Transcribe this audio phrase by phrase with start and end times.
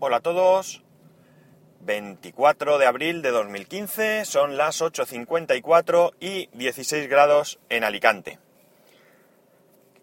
[0.00, 0.82] Hola a todos.
[1.80, 8.40] 24 de abril de 2015, son las 8.54 y 16 grados en Alicante.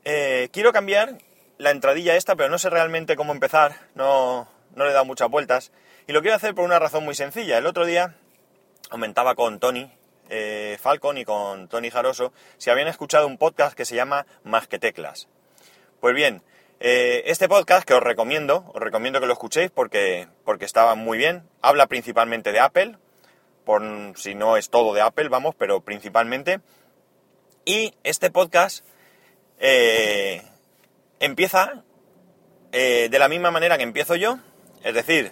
[0.06, 1.18] Eh, quiero cambiar
[1.58, 5.30] la entradilla esta, pero no sé realmente cómo empezar, no, no le he dado muchas
[5.30, 5.74] vueltas.
[6.08, 7.58] Y lo quiero hacer por una razón muy sencilla.
[7.58, 8.16] El otro día
[8.90, 9.92] comentaba con Tony
[10.30, 14.70] eh, Falcon y con Tony Jaroso si habían escuchado un podcast que se llama Más
[14.70, 15.28] que Teclas.
[16.00, 16.42] Pues bien,
[16.84, 21.20] eh, este podcast que os recomiendo, os recomiendo que lo escuchéis porque, porque estaba muy
[21.20, 21.44] bien.
[21.62, 22.98] Habla principalmente de Apple,
[23.66, 23.84] por
[24.16, 26.60] si no es todo de Apple, vamos, pero principalmente.
[27.66, 28.84] Y este podcast
[29.60, 30.42] eh,
[31.20, 31.84] empieza
[32.72, 34.40] eh, de la misma manera que empiezo yo,
[34.84, 35.32] es decir,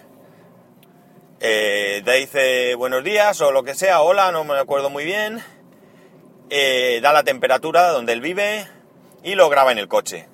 [1.40, 5.42] te dice buenos días o lo que sea, hola, no me acuerdo muy bien,
[6.48, 8.68] da la temperatura donde él vive
[9.24, 10.28] y lo graba en el coche.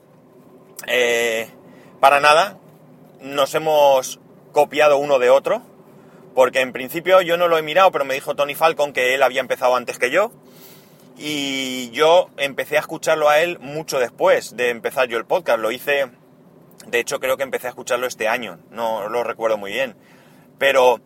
[0.86, 1.48] Eh,
[2.00, 2.58] para nada,
[3.20, 4.20] nos hemos
[4.52, 5.62] copiado uno de otro,
[6.34, 9.22] porque en principio yo no lo he mirado, pero me dijo Tony Falcon que él
[9.22, 10.32] había empezado antes que yo,
[11.16, 15.70] y yo empecé a escucharlo a él mucho después de empezar yo el podcast, lo
[15.70, 16.10] hice,
[16.86, 19.96] de hecho creo que empecé a escucharlo este año, no lo recuerdo muy bien,
[20.58, 21.00] pero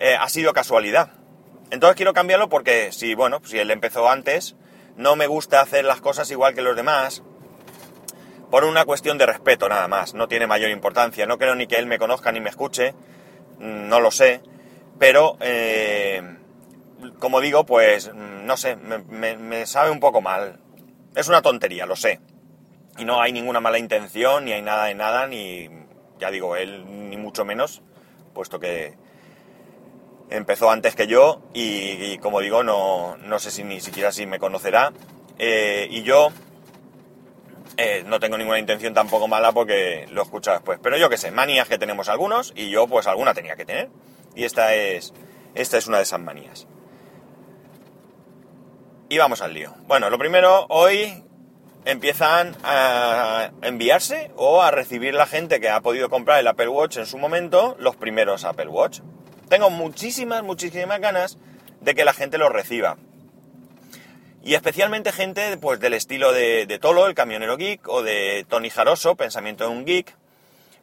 [0.00, 1.12] eh, ha sido casualidad.
[1.70, 4.54] Entonces quiero cambiarlo porque si, bueno, si él empezó antes,
[4.96, 7.22] no me gusta hacer las cosas igual que los demás,
[8.50, 11.26] por una cuestión de respeto nada más, no tiene mayor importancia.
[11.26, 12.92] No creo ni que él me conozca ni me escuche,
[13.58, 14.40] mm, no lo sé,
[14.98, 16.22] pero eh,
[17.18, 20.60] como digo, pues mm, no sé, me, sabe un poco mal.
[21.14, 22.20] Es una tontería, lo sé.
[22.98, 25.68] Y no hay ninguna mala intención, ni hay nada de nada, ni,
[26.18, 27.82] ya digo, él ni mucho menos,
[28.34, 28.94] puesto que
[30.30, 34.38] empezó antes que yo y, como digo, no, no, sé si ni siquiera si me
[34.38, 34.92] conocerá.
[35.38, 36.28] Eh, y yo
[37.76, 40.78] eh, no tengo ninguna intención tampoco mala porque lo escucho después.
[40.82, 43.90] Pero yo qué sé, manías que tenemos algunos y yo pues alguna tenía que tener.
[44.34, 45.12] Y esta es,
[45.54, 46.66] esta es una de esas manías.
[49.08, 49.74] Y vamos al lío.
[49.86, 51.22] Bueno, lo primero, hoy
[51.84, 56.96] empiezan a enviarse o a recibir la gente que ha podido comprar el Apple Watch
[56.96, 59.00] en su momento, los primeros Apple Watch.
[59.48, 61.38] Tengo muchísimas, muchísimas ganas
[61.80, 62.96] de que la gente los reciba.
[64.44, 69.16] Y especialmente gente pues, del estilo de, Tolo, el camionero geek, o de Tony Jaroso,
[69.16, 70.14] pensamiento de un geek,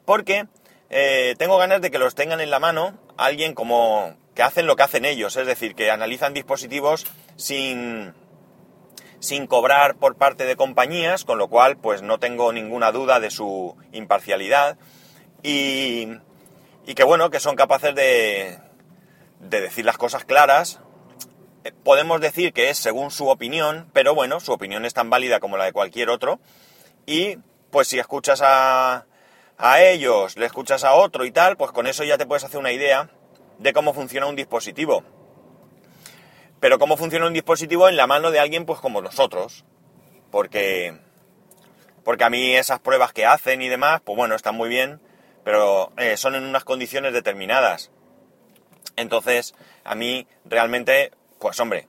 [0.03, 0.47] porque
[0.89, 4.75] eh, tengo ganas de que los tengan en la mano alguien como que hacen lo
[4.75, 7.05] que hacen ellos, es decir, que analizan dispositivos
[7.35, 8.15] sin,
[9.19, 13.29] sin cobrar por parte de compañías, con lo cual pues no tengo ninguna duda de
[13.29, 14.79] su imparcialidad.
[15.43, 16.07] Y,
[16.87, 18.57] y que bueno, que son capaces de,
[19.39, 20.79] de decir las cosas claras,
[21.83, 25.57] podemos decir que es según su opinión, pero bueno, su opinión es tan válida como
[25.57, 26.39] la de cualquier otro.
[27.05, 27.37] Y
[27.69, 29.05] pues si escuchas a,
[29.57, 32.59] a ellos, le escuchas a otro y tal, pues con eso ya te puedes hacer
[32.59, 33.09] una idea
[33.59, 35.03] de cómo funciona un dispositivo.
[36.59, 39.65] Pero cómo funciona un dispositivo en la mano de alguien pues como nosotros.
[40.31, 40.97] Porque,
[42.03, 45.01] porque a mí esas pruebas que hacen y demás, pues bueno, están muy bien,
[45.43, 47.91] pero eh, son en unas condiciones determinadas.
[48.95, 51.87] Entonces, a mí realmente pues hombre,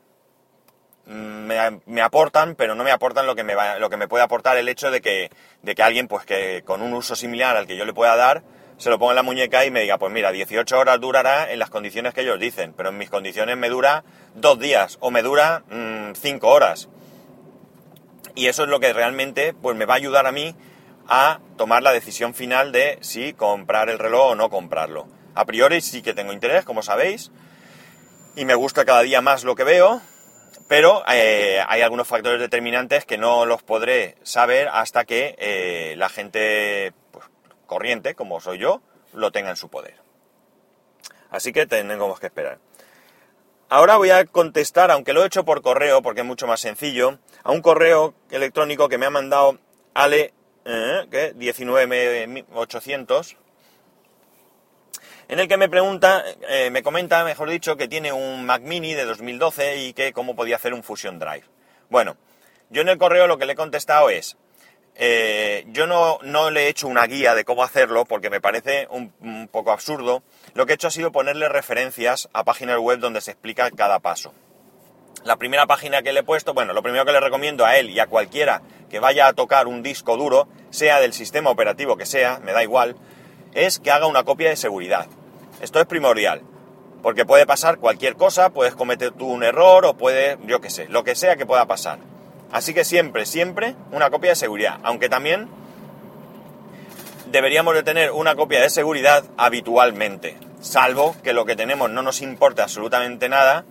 [1.07, 4.69] me, aportan, pero no me aportan lo que me, lo que me puede aportar el
[4.69, 5.31] hecho de que,
[5.61, 8.43] de que alguien, pues que con un uso similar al que yo le pueda dar,
[8.79, 11.59] se lo ponga en la muñeca y me diga, pues mira, 18 horas durará en
[11.59, 14.05] las condiciones que ellos dicen, pero en mis condiciones me dura
[14.35, 16.89] dos días o me dura 5 mm, horas.
[18.35, 20.57] Y eso es lo que realmente pues me va a ayudar a mí
[21.09, 25.07] a tomar la decisión final de si comprar el reloj o no comprarlo.
[25.35, 27.31] A priori sí que tengo interés, como sabéis,
[28.35, 30.01] y me gusta cada día más lo que veo,
[30.69, 36.09] pero eh, hay algunos factores determinantes que no los podré saber hasta que eh, la
[36.09, 37.27] gente pues,
[37.67, 38.81] corriente, como soy yo,
[39.13, 39.97] lo tenga en su poder.
[41.31, 42.59] Así que tenemos que esperar.
[43.69, 47.19] Ahora voy a contestar, aunque lo he hecho por correo, porque es mucho más sencillo,
[47.43, 49.59] a un correo electrónico que me ha mandado
[49.95, 53.37] Ale, eh, que 19800,
[55.29, 58.95] en el que me pregunta, eh, me comenta, mejor dicho, que tiene un Mac Mini
[58.95, 61.45] de 2012 y que cómo podía hacer un Fusion Drive.
[61.89, 62.17] Bueno,
[62.71, 64.37] yo en el correo lo que le he contestado es,
[64.95, 68.87] eh, yo no, no, le he hecho una guía de cómo hacerlo porque me parece
[68.91, 70.23] un, poco absurdo.
[70.55, 74.01] Lo que he hecho ha sido ponerle referencias a páginas web donde se explica cada
[74.01, 74.35] paso.
[75.25, 77.91] La primera página que le he puesto, bueno, lo primero que le recomiendo a él
[77.91, 82.07] y a cualquiera que vaya a tocar un disco duro, sea del sistema operativo que
[82.07, 82.97] sea, me da igual,
[83.55, 85.07] es que haga una copia de seguridad.
[85.61, 86.43] Esto es primordial,
[87.03, 90.89] porque puede pasar cualquier cosa, puedes cometer tú un error o puede, yo qué sé,
[90.89, 91.99] lo que sea que pueda pasar.
[92.51, 95.49] Así que siempre, siempre una copia de seguridad, aunque también
[97.31, 102.21] deberíamos de tener una copia de seguridad habitualmente, salvo que lo que tenemos no nos
[102.23, 103.65] importe absolutamente nada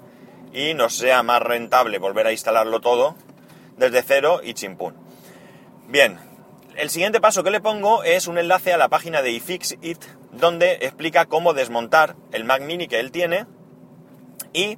[0.54, 3.16] y nos sea más rentable volver a instalarlo todo
[3.78, 4.96] desde cero y chimpún.
[5.88, 6.20] Bien,
[6.78, 10.74] el siguiente paso que le pongo es un enlace a la página de iFixit donde
[10.82, 13.46] explica cómo desmontar el Mac mini que él tiene
[14.54, 14.78] y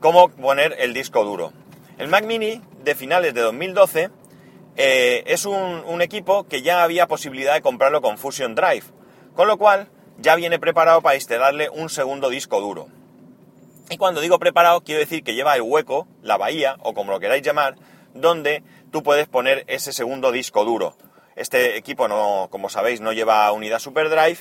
[0.00, 1.52] cómo poner el disco duro.
[1.98, 4.10] El Mac mini de finales de 2012
[4.76, 8.84] eh, es un, equipo que ya había posibilidad de comprarlo con Fusion Drive,
[9.34, 9.88] con lo cual
[10.18, 12.88] ya viene preparado para instalarle un segundo disco duro.
[13.90, 17.20] Y cuando digo preparado, quiero decir que lleva el hueco, la bahía, o como lo
[17.20, 17.76] queráis llamar,
[18.14, 20.96] donde tú puedes poner ese segundo disco duro.
[21.40, 24.40] Este equipo, no, como sabéis, no lleva unidad SuperDrive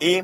[0.00, 0.22] y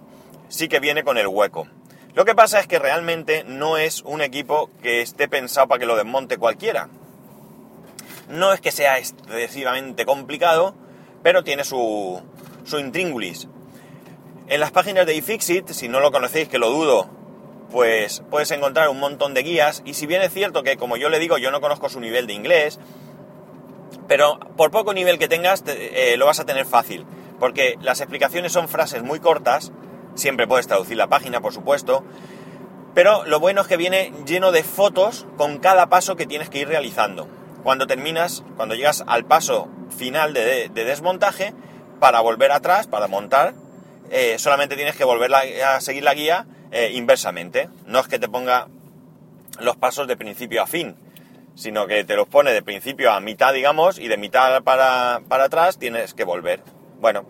[0.49, 1.69] sí que viene con el hueco.
[2.15, 5.85] Lo que pasa es que realmente no es un equipo que esté pensado para que
[5.85, 6.89] lo desmonte cualquiera.
[8.31, 10.75] No es que sea excesivamente complicado,
[11.23, 12.19] pero tiene su,
[12.65, 13.47] su intríngulis.
[14.49, 17.11] En las páginas de iFixit, si no lo conocéis, que lo dudo,
[17.71, 19.83] pues puedes encontrar un montón de guías.
[19.85, 22.27] Y si bien es cierto que, como yo le digo, yo no conozco su nivel
[22.27, 22.81] de inglés,
[24.09, 27.07] pero por poco nivel que tengas, eh, lo vas a tener fácil.
[27.39, 29.73] Porque las explicaciones son frases muy cortas,
[30.15, 32.05] siempre puedes traducir la página, por supuesto,
[32.95, 36.61] pero lo bueno es que viene lleno de fotos con cada paso que tienes que
[36.61, 37.29] ir realizando
[37.65, 41.55] cuando terminas, cuando llegas al paso final de, desmontaje,
[41.99, 43.55] para volver atrás, para montar,
[44.11, 47.71] eh, solamente tienes que volver a seguir la guía eh, inversamente.
[47.87, 48.69] No es que te ponga
[49.61, 50.95] los pasos de principio a fin,
[51.55, 55.79] sino que te los pone de principio a mitad, digamos, y de mitad para, atrás
[55.79, 56.63] tienes que volver.
[57.01, 57.25] Bueno,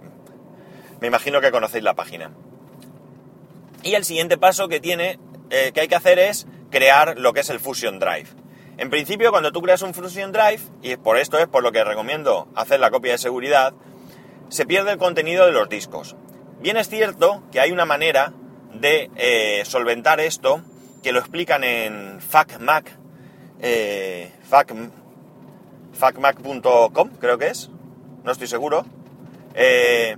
[1.01, 2.31] me imagino que conocéis la página.
[3.83, 5.19] Y el siguiente paso que tiene,
[5.51, 8.29] eh, que hay que hacer es crear lo que es el Fusion Drive.
[8.79, 11.85] En principio, cuando tú creas un Fusion Drive, y por esto es por lo que
[11.85, 13.75] recomiendo hacer la copia de seguridad,
[14.49, 16.17] se pierde el contenido de los discos.
[16.61, 18.33] Bien es cierto que hay una manera
[18.73, 20.63] de eh, solventar esto,
[21.03, 23.04] que lo explican en FacMac,
[23.67, 24.31] eh,
[25.93, 27.71] facmac.com creo que es,
[28.23, 28.85] no estoy seguro.
[29.55, 30.17] Eh,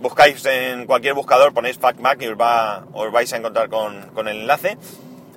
[0.00, 4.26] buscáis en cualquier buscador, ponéis FacMac y os, va, os vais a encontrar con, con
[4.26, 4.78] el enlace.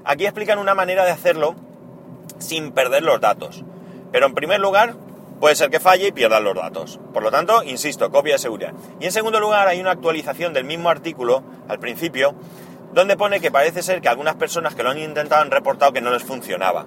[0.06, 1.56] Aquí explican una manera de hacerlo
[2.40, 3.66] sin perder los datos.
[4.14, 4.96] Pero en primer lugar,
[5.42, 7.02] puede ser que falle y pierdan los datos.
[7.14, 8.74] Por lo tanto, insisto, copia de seguridad.
[9.02, 12.34] Y en segundo lugar, hay una actualización del mismo artículo al principio,
[12.94, 16.00] donde pone que parece ser que algunas personas que lo han intentado han reportado que
[16.02, 16.86] no les funcionaba.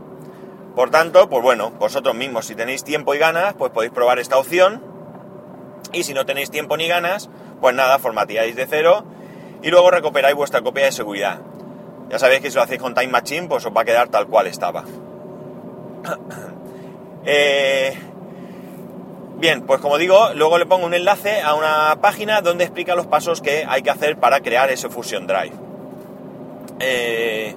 [0.79, 4.39] Por tanto, pues bueno, vosotros mismos, si tenéis tiempo y ganas, pues podéis probar esta
[4.39, 4.81] opción.
[5.93, 7.29] Y si no tenéis tiempo ni ganas,
[7.61, 9.03] pues nada, formateáis de cero
[9.61, 11.41] y luego recuperáis vuestra copia de seguridad.
[12.11, 14.29] Ya sabéis que si lo hacéis con Time Machine, pues os va a quedar tal
[14.29, 14.85] cual estaba.
[17.25, 17.93] Eh,
[19.39, 23.09] bien, pues como digo, luego le pongo un enlace a una página donde explica los
[23.09, 25.53] pasos que hay que hacer para crear ese Fusion Drive.
[26.79, 27.57] Eh,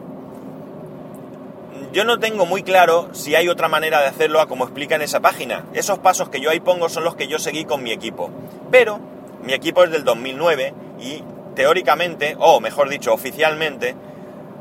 [1.92, 5.02] yo no tengo muy claro si hay otra manera de hacerlo a como explica en
[5.02, 5.66] esa página.
[5.74, 8.30] Esos pasos que yo ahí pongo son los que yo seguí con mi equipo.
[8.72, 9.00] Pero
[9.44, 11.24] mi equipo es del 2009 y
[11.56, 13.96] teóricamente, o mejor dicho, oficialmente,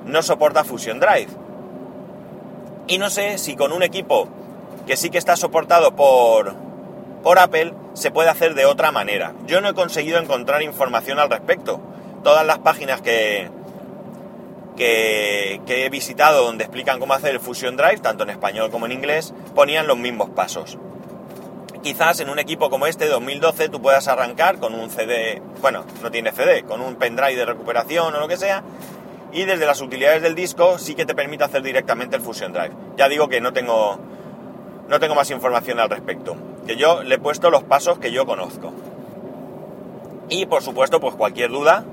[0.05, 1.29] no soporta Fusion Drive.
[2.88, 4.29] Y no sé si con un equipo
[4.87, 6.55] que sí que está soportado por,
[7.23, 9.35] por Apple se puede hacer de otra manera.
[9.47, 11.81] Yo no he conseguido encontrar información al respecto.
[12.25, 13.00] Todas las páginas
[14.77, 18.93] que, he visitado donde explican cómo hacer el Fusion Drive, tanto en español como en
[18.93, 20.79] inglés, ponían los mismos pasos.
[21.83, 26.11] Quizás en un equipo como este 2012 tú puedas arrancar con un CD, bueno, no
[26.11, 28.62] tiene CD, con un pendrive de recuperación o lo que sea,
[29.33, 32.73] y desde las utilidades del disco sí que te permite hacer directamente el Fusion Drive.
[32.97, 33.99] Ya digo que no tengo,
[34.89, 36.37] no tengo más información al respecto,
[36.67, 38.73] que yo le he puesto los pasos que yo conozco.
[40.29, 41.85] Y por supuesto, pues cualquier duda,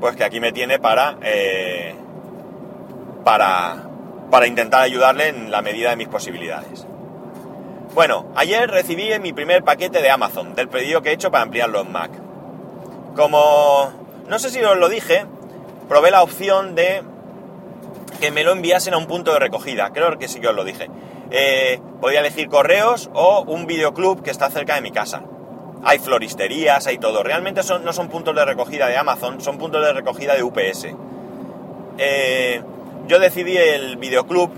[0.00, 1.94] pues que aquí me tiene para, eh,
[3.24, 3.84] para,
[4.30, 6.86] para intentar ayudarle en la medida de mis posibilidades.
[7.94, 11.80] Bueno, ayer recibí mi primer paquete de Amazon, del pedido que he hecho para ampliarlo
[11.80, 12.10] en Mac.
[13.16, 13.92] Como
[14.30, 15.26] no sé si os lo dije,
[15.88, 17.02] probé la opción de
[18.20, 19.90] que me lo enviasen a un punto de recogida.
[19.92, 20.88] Creo que sí que os lo dije.
[21.32, 25.24] Eh, podía elegir correos o un videoclub que está cerca de mi casa.
[25.82, 27.22] Hay floristerías, hay todo.
[27.22, 30.88] Realmente no son puntos de recogida de Amazon, son puntos de recogida de UPS.
[31.98, 32.62] Eh,
[33.06, 34.50] yo decidí el videoclub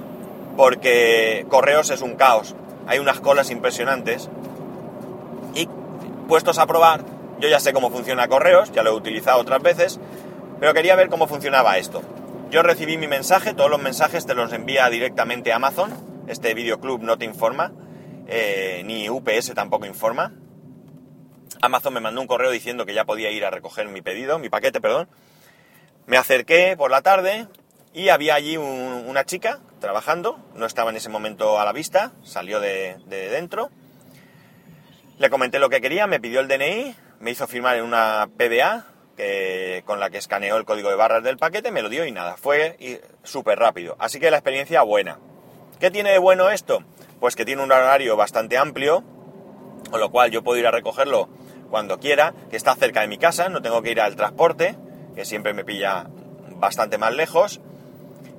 [0.56, 2.54] porque correos es un caos.
[2.86, 4.28] Hay unas colas impresionantes.
[5.54, 5.68] Y
[6.28, 7.04] puestos a probar,
[7.38, 10.00] yo ya sé cómo funciona correos, ya lo he utilizado otras veces,
[10.58, 12.02] pero quería ver cómo funcionaba esto.
[12.50, 15.92] Yo recibí mi mensaje, todos los mensajes te los envía directamente Amazon.
[16.26, 17.72] Este videoclub no te informa,
[18.26, 20.32] eh, ni UPS tampoco informa.
[21.62, 24.48] Amazon me mandó un correo diciendo que ya podía ir a recoger mi pedido, mi
[24.48, 25.08] paquete, perdón.
[26.06, 27.46] Me acerqué por la tarde
[27.94, 32.58] y había allí una chica trabajando, no estaba en ese momento a la vista, salió
[32.58, 33.70] de, dentro.
[35.18, 38.86] Le comenté lo que quería, me pidió el DNI, me hizo firmar en una PDA
[39.16, 42.10] que, con la que escaneó el código de barras del paquete, me lo dio y
[42.10, 42.76] nada, fue
[43.22, 43.94] súper rápido.
[44.00, 45.20] Así que la experiencia buena.
[45.78, 46.82] ¿Qué tiene de bueno esto?
[47.20, 49.04] Pues que tiene un horario bastante amplio,
[49.90, 51.28] con lo cual yo puedo ir a recogerlo
[51.72, 54.76] cuando quiera, que está cerca de mi casa, no tengo que ir al transporte,
[55.14, 56.06] que siempre me pilla
[56.56, 57.62] bastante más lejos,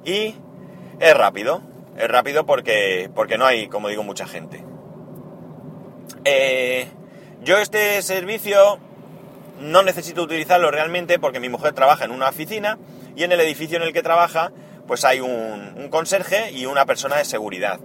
[0.05, 0.35] y
[0.99, 1.63] es rápido,
[1.97, 4.63] es rápido porque, porque no hay, como digo, mucha gente.
[6.25, 6.87] Eh,
[7.41, 8.77] yo este servicio
[9.59, 12.77] no necesito utilizarlo realmente porque mi mujer trabaja en una oficina
[13.15, 14.51] y en el edificio en el que trabaja
[14.85, 17.79] pues hay un, conserje y una persona de seguridad.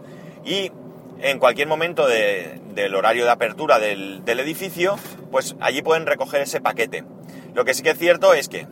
[0.44, 0.72] Y
[1.20, 4.96] en cualquier momento del horario de apertura del, edificio,
[5.30, 7.04] pues allí pueden recoger ese paquete.
[7.54, 8.66] Lo que sí que es cierto es que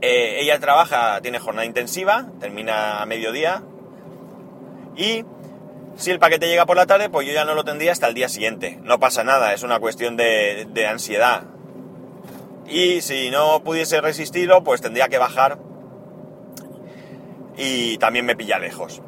[0.00, 3.62] eh, ella trabaja, tiene jornada intensiva, termina a mediodía
[4.96, 5.24] y
[5.96, 8.14] si el paquete llega por la tarde, pues yo ya no lo tendría hasta el
[8.14, 8.78] día siguiente.
[8.82, 11.44] No pasa nada, es una cuestión de, de ansiedad.
[12.66, 15.58] Y si no pudiese resistirlo, pues tendría que bajar
[17.56, 19.02] y también me pilla lejos.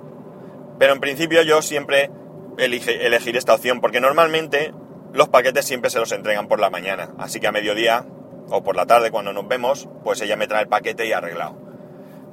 [0.83, 2.11] Pero en principio yo siempre
[2.59, 4.75] elige, elegir esta opción porque normalmente
[5.13, 7.15] los paquetes siempre se los entregan por la mañana.
[7.19, 8.05] Así que a mediodía
[8.49, 11.57] o por la tarde cuando nos vemos, pues ella me trae el paquete y arreglado.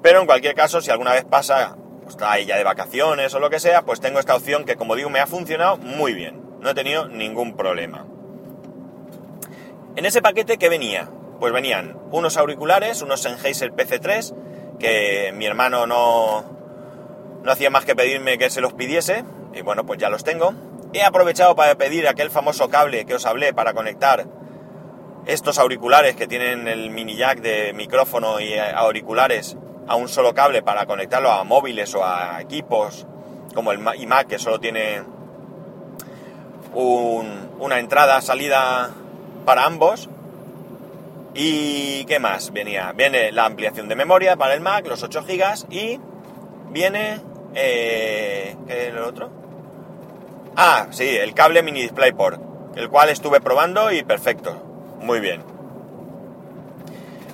[0.01, 3.51] Pero en cualquier caso, si alguna vez pasa, pues está ella de vacaciones o lo
[3.51, 6.41] que sea, pues tengo esta opción que como digo me ha funcionado muy bien.
[6.59, 8.07] No he tenido ningún problema.
[9.95, 11.07] En ese paquete que venía,
[11.39, 14.33] pues venían unos auriculares, unos Sennheiser PC3,
[14.79, 16.58] que mi hermano no,
[17.49, 19.25] no hacía más que pedirme que se los pidiese,
[19.55, 20.53] y bueno, pues ya los tengo.
[20.93, 24.27] He aprovechado para pedir aquel famoso cable que os hablé para conectar
[25.25, 30.61] estos auriculares que tienen el mini jack de micrófono y auriculares a un solo cable
[30.61, 33.07] para conectarlo a móviles o a equipos
[33.55, 35.01] como el iMac que solo tiene
[36.75, 38.91] una entrada, salida
[39.43, 40.07] para ambos.
[41.33, 42.91] ¿Y qué más venía?
[42.91, 45.99] Viene la ampliación de memoria para el Mac, los 8 GB y
[46.69, 49.29] viene eh, ¿Qué es el otro?
[50.55, 52.41] Ah, sí, el cable mini DisplayPort,
[52.75, 54.61] el cual estuve probando y perfecto,
[55.01, 55.41] muy bien.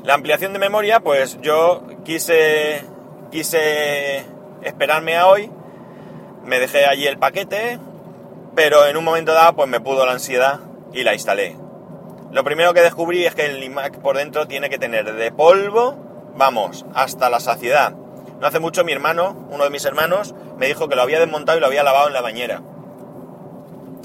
[0.04, 2.84] La ampliación de memoria, pues yo quise,
[3.32, 4.24] quise
[4.62, 5.50] esperarme a hoy,
[6.44, 7.80] me dejé allí el paquete,
[8.56, 10.60] pero en un momento dado pues me pudo la ansiedad
[10.94, 11.58] y la instalé.
[12.32, 15.96] Lo primero que descubrí es que el iMac por dentro tiene que tener de polvo,
[16.36, 17.96] vamos, hasta la saciedad.
[18.46, 21.58] No hace mucho mi hermano, uno de mis hermanos, me dijo que lo había desmontado
[21.58, 22.62] y lo había lavado en la bañera.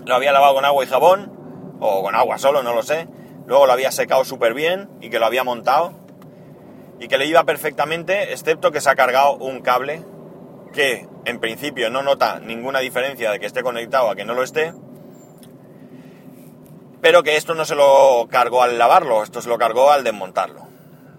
[0.06, 3.06] Lo había lavado con agua y jabón, o con agua solo, no lo sé.
[3.44, 5.92] Luego lo había secado súper bien y que lo había montado.
[6.98, 10.06] Y que le iba perfectamente, excepto que se ha cargado un cable
[10.72, 14.42] que en principio no nota ninguna diferencia de que esté conectado a que no lo
[14.42, 14.72] esté.
[17.02, 20.62] Pero que esto no se lo cargó al lavarlo, esto se lo cargó al desmontarlo.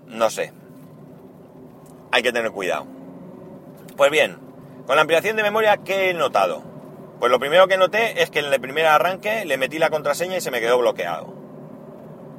[0.07, 0.53] No sé.
[2.11, 3.00] Hay que tener cuidado.
[3.97, 4.37] Pues bien,
[4.85, 6.63] con la ampliación de memoria, ¿qué he notado?
[7.19, 10.37] Pues lo primero que noté es que en el primer arranque le metí la contraseña
[10.37, 11.33] y se me quedó bloqueado.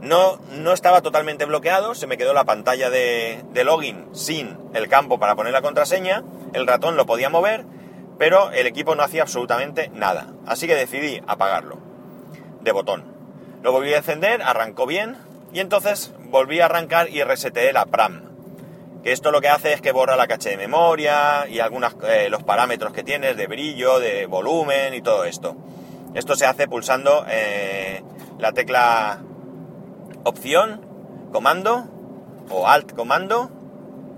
[0.00, 4.88] No, no estaba totalmente bloqueado, se me quedó la pantalla de, de login sin el
[4.88, 7.64] campo para poner la contraseña, el ratón lo podía mover,
[8.18, 10.32] pero el equipo no hacía absolutamente nada.
[10.46, 11.78] Así que decidí apagarlo,
[12.62, 13.04] de botón.
[13.62, 15.16] Lo volví a encender, arrancó bien,
[15.52, 18.31] y entonces volví a arrancar y reseteé la PRAM
[19.02, 22.28] que esto lo que hace es que borra la caché de memoria y algunos eh,
[22.30, 25.56] los parámetros que tienes de brillo, de volumen y todo esto.
[26.14, 28.02] Esto se hace pulsando eh,
[28.38, 29.22] la tecla
[30.24, 30.86] opción,
[31.32, 31.88] comando
[32.50, 33.50] o alt comando,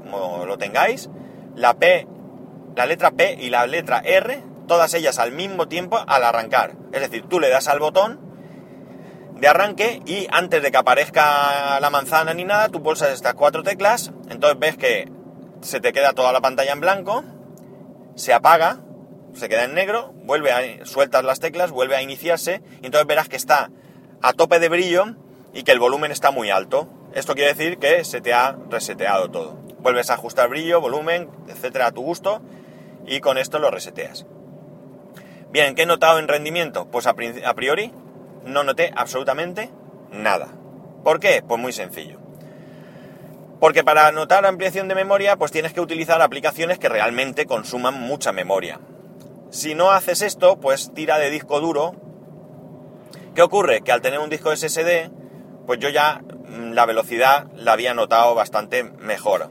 [0.03, 1.09] como lo tengáis,
[1.55, 2.07] la P,
[2.77, 6.75] la letra P y la letra R, todas ellas al mismo tiempo al arrancar.
[6.93, 8.21] Es decir, tú le das al botón
[9.41, 13.63] de arranque y antes de que aparezca la manzana ni nada, tú pulsas estas cuatro
[13.63, 15.11] teclas, entonces ves que
[15.61, 17.25] se te queda toda la pantalla en blanco,
[18.15, 18.81] se apaga,
[19.35, 23.29] se queda en negro, vuelve a, sueltas las teclas, vuelve a iniciarse y entonces verás
[23.29, 23.71] que está
[24.23, 25.17] a tope de brillo
[25.53, 26.89] y que el volumen está muy alto.
[27.13, 29.59] Esto quiere decir que se te ha reseteado todo.
[29.79, 32.41] Vuelves a ajustar brillo, volumen, etcétera, a tu gusto
[33.07, 34.27] y con esto lo reseteas.
[35.51, 36.89] Bien, ¿qué he notado en rendimiento?
[36.91, 37.93] Pues a priori
[38.45, 39.71] no noté absolutamente
[40.11, 40.49] nada.
[41.03, 41.43] ¿Por qué?
[41.47, 42.19] Pues muy sencillo.
[43.61, 48.33] Porque para notar ampliación de memoria, pues tienes que utilizar aplicaciones que realmente consuman mucha
[48.33, 48.81] memoria.
[49.51, 51.95] Si no haces esto, pues tira de disco duro
[53.35, 53.83] ¿Qué ocurre?
[53.83, 55.11] Que al tener un disco SSD,
[55.67, 59.51] pues yo ya mm, la velocidad la había notado bastante mejor.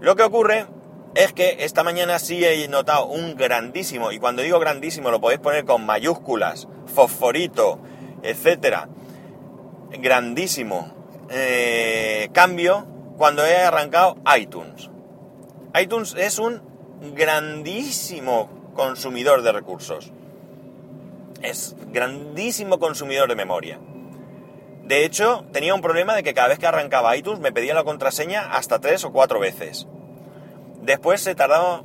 [0.00, 0.66] Lo que ocurre
[1.16, 5.40] es que esta mañana sí he notado un grandísimo, y cuando digo grandísimo lo podéis
[5.40, 7.80] poner con mayúsculas, fosforito,
[8.22, 8.88] etcétera,
[9.98, 10.92] grandísimo
[11.30, 14.90] eh, cambio cuando he arrancado iTunes.
[15.80, 16.60] iTunes es un
[17.14, 20.12] grandísimo consumidor de recursos.
[21.40, 23.80] Es grandísimo consumidor de memoria.
[24.84, 27.84] De hecho, tenía un problema de que cada vez que arrancaba iTunes me pedía la
[27.84, 29.86] contraseña hasta tres o cuatro veces.
[30.82, 31.82] Después se tardaba,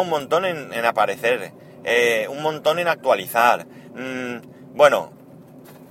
[0.00, 1.52] un montón en, aparecer,
[1.84, 3.66] eh, un montón en actualizar.
[3.94, 5.12] Mm, bueno,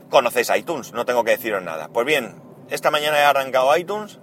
[0.09, 1.89] conocéis iTunes, no tengo que deciros nada.
[1.89, 2.35] Pues bien,
[2.69, 4.19] esta mañana he arrancado iTunes,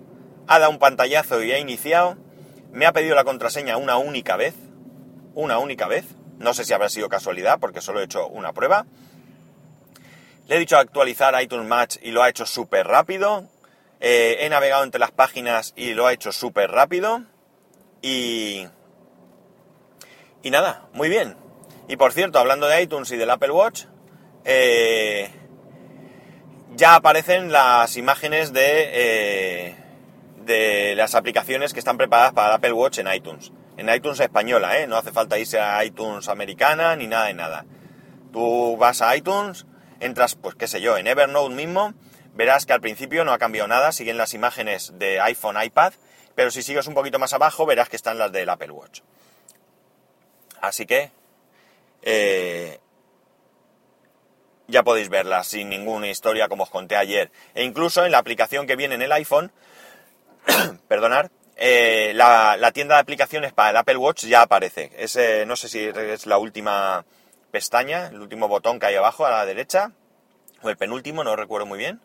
[0.47, 2.17] ha dado un pantallazo y ha iniciado,
[2.73, 4.55] me ha pedido la contraseña una única vez,
[5.35, 6.05] una única vez,
[6.39, 8.87] no sé si habrá sido casualidad porque solo he hecho una prueba.
[10.49, 13.49] Le he dicho actualizar iTunes Match y lo ha hecho súper rápido.
[14.01, 17.23] Eh, he navegado entre las páginas y lo ha hecho súper rápido.
[18.03, 18.67] Y...
[20.43, 21.37] Y nada, muy bien.
[21.89, 23.85] Y por cierto, hablando de iTunes y del Apple Watch,
[24.45, 25.29] eh,
[26.75, 29.77] ya aparecen las imágenes de, eh,
[30.45, 33.53] de las aplicaciones que están preparadas para el Apple Watch en iTunes.
[33.77, 34.87] En iTunes española, ¿eh?
[34.87, 37.67] No hace falta irse a iTunes americana ni nada de nada.
[38.33, 39.67] Tú vas a iTunes,
[40.01, 41.95] entras, pues qué sé yo, en Evernote mismo,
[42.35, 45.93] verás que al principio no ha cambiado nada, siguen las imágenes de iPhone, iPad,
[46.37, 49.01] pero si sigues un poquito más abajo verás que están las del Apple Watch.
[50.61, 51.11] Así que
[52.03, 52.79] eh,
[54.69, 57.33] ya podéis verlas sin ninguna historia como os conté ayer.
[57.55, 59.51] E incluso en la aplicación que viene en el iPhone,
[60.89, 64.93] perdonar, eh, la, tienda de aplicaciones para el Apple Watch ya aparece.
[65.47, 67.05] no sé si es la última
[67.51, 69.93] pestaña, el último botón que hay abajo a la derecha,
[70.63, 72.01] o el penúltimo, no recuerdo muy bien.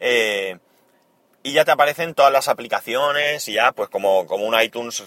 [0.00, 0.58] Eh,
[1.42, 5.04] y ya te aparecen todas las aplicaciones y ya pues como, como un iTunes,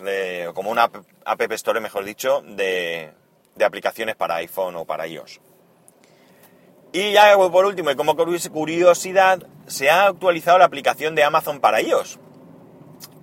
[0.53, 0.89] como una
[1.25, 3.11] App Store, mejor dicho, de,
[3.55, 5.41] de aplicaciones para iPhone o para iOS.
[6.93, 11.81] Y ya por último, y como curiosidad, se ha actualizado la aplicación de Amazon para
[11.81, 12.19] iOS.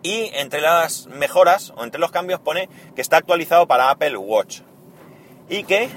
[0.02, 4.60] Y entre las mejoras o entre los cambios pone que está actualizado para Apple Watch.
[5.50, 5.90] Y que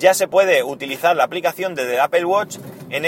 [0.00, 2.56] ya se puede utilizar la aplicación desde Apple Watch
[2.88, 3.04] en,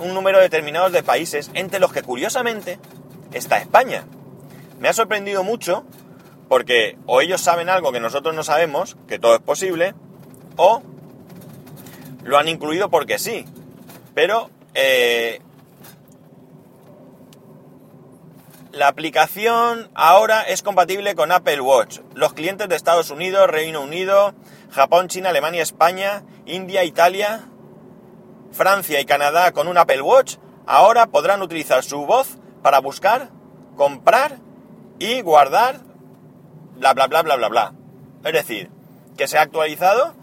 [0.00, 2.78] un número determinado de países, entre los que curiosamente
[3.32, 4.04] está España.
[4.80, 5.84] Me ha sorprendido mucho
[6.48, 9.94] porque o ellos saben algo que nosotros no sabemos, que todo es posible,
[10.56, 10.82] o
[12.24, 13.44] lo han incluido porque sí.
[14.14, 15.40] Pero eh,
[18.76, 22.00] la aplicación ahora es compatible con Apple Watch.
[22.14, 24.34] Los clientes de Estados Unidos, Reino Unido,
[24.70, 27.48] Japón, China, Alemania, España, India, Italia,
[28.52, 30.36] Francia y Canadá con un Apple Watch,
[30.66, 33.30] ahora podrán utilizar su voz para buscar,
[33.76, 34.40] comprar
[34.98, 35.80] y guardar
[36.74, 37.72] bla bla bla bla bla bla.
[38.24, 38.70] Es decir,
[39.16, 40.14] que se ha actualizado,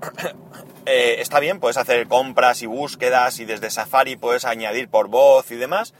[0.86, 5.50] eh, está bien, puedes hacer compras y búsquedas y desde Safari puedes añadir por voz
[5.50, 5.92] y demás,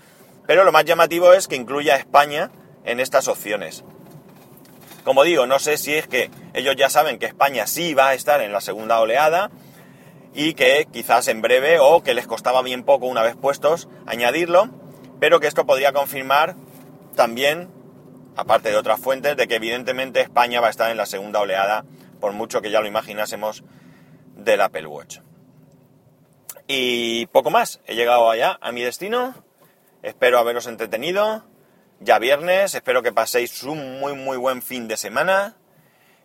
[0.47, 2.51] pero lo más llamativo es que incluya a España
[2.85, 3.85] en estas opciones.
[5.05, 8.15] Como digo, no sé si es que ellos ya saben que España sí va a
[8.15, 9.51] estar en la segunda oleada,
[10.35, 14.69] y que quizás en breve o que les costaba bien poco una vez puestos añadirlo,
[15.21, 16.57] pero que esto podría confirmar
[17.15, 17.71] también,
[18.37, 21.85] aparte de otras fuentes, de que evidentemente España va a estar en la segunda oleada,
[22.21, 23.63] por mucho que ya lo imaginásemos,
[24.35, 25.21] del Apple Watch.
[26.67, 29.44] Y poco más, he llegado allá a mi destino,
[30.05, 31.45] espero haberos entretenido,
[32.01, 35.57] ya viernes, espero que paséis un muy muy buen fin de semana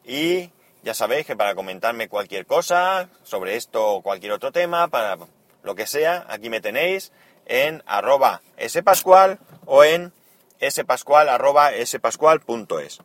[0.04, 0.52] y
[0.84, 5.18] ya sabéis que para comentarme cualquier cosa sobre esto o cualquier otro tema, para
[5.64, 7.14] lo que sea, aquí me tenéis
[7.46, 10.14] en arroba spascual o en
[10.62, 13.00] spascual arroba spascual.es.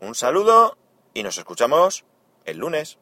[0.00, 0.78] Un saludo
[1.12, 2.04] y nos escuchamos
[2.44, 2.98] el lunes.